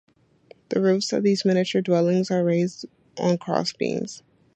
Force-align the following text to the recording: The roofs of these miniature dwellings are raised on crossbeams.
The 0.69 0.81
roofs 0.81 1.13
of 1.13 1.21
these 1.21 1.45
miniature 1.45 1.83
dwellings 1.83 2.31
are 2.31 2.43
raised 2.43 2.87
on 3.19 3.37
crossbeams. 3.37 4.23